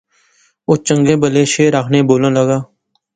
او 0.67 0.73
چنگے 0.85 1.15
بھلے 1.21 1.43
شعر 1.53 1.73
آخنے 1.81 1.99
بولنا 2.09 2.29
لاغا 2.35 2.57